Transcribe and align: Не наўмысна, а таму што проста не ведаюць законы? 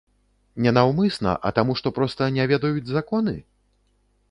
Не 0.65 0.71
наўмысна, 0.77 1.35
а 1.49 1.51
таму 1.59 1.77
што 1.83 1.93
проста 1.99 2.31
не 2.39 2.49
ведаюць 2.55 2.91
законы? 2.97 3.39